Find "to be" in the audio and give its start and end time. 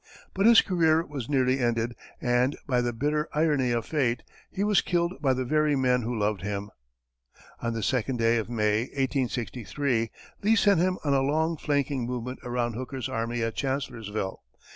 4.79-4.89